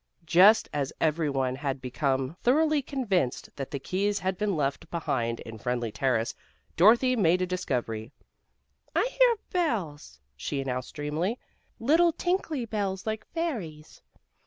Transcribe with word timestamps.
Just 0.25 0.67
as 0.73 0.91
every 0.99 1.29
one 1.29 1.53
had 1.53 1.79
become 1.79 2.35
thoroughly 2.41 2.81
convinced 2.81 3.51
that 3.55 3.69
the 3.69 3.77
keys 3.77 4.17
had 4.17 4.35
been 4.35 4.55
left 4.55 4.89
behind 4.89 5.41
in 5.41 5.59
Friendly 5.59 5.91
Terrace, 5.91 6.33
Dorothy 6.75 7.15
made 7.15 7.43
a 7.43 7.45
discovery. 7.45 8.11
"I 8.95 9.05
hear 9.11 9.35
bells," 9.51 10.19
she 10.35 10.59
announced 10.59 10.95
dreamily, 10.95 11.37
"little 11.79 12.11
tinkly 12.13 12.65
bells 12.65 13.05
like 13.05 13.27
fairies." 13.27 14.01